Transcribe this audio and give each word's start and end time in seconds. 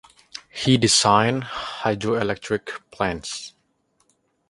He 0.49 0.79
designed 0.79 1.43
hydroelectric 1.43 2.69
plants. 2.89 3.53